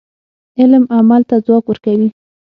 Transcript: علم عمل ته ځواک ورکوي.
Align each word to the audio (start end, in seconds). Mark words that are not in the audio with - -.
علم 0.59 0.83
عمل 0.97 1.21
ته 1.29 1.35
ځواک 1.45 1.65
ورکوي. 1.67 2.09